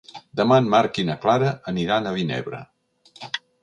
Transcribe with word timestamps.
Demà 0.39 0.57
en 0.61 0.69
Marc 0.75 0.97
i 1.03 1.05
na 1.11 1.17
Clara 1.27 1.53
aniran 1.75 2.09
a 2.09 2.17
Vinebre. 2.19 2.67